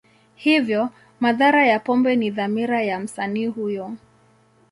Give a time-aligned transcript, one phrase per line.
[0.35, 3.93] Hivyo, madhara ya pombe ni dhamira ya msanii huyo.